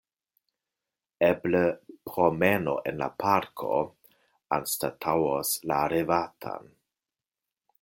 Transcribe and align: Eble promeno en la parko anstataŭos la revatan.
Eble 1.27 1.61
promeno 2.11 2.73
en 2.91 2.97
la 3.03 3.09
parko 3.25 3.69
anstataŭos 4.59 5.55
la 5.73 5.81
revatan. 5.95 6.69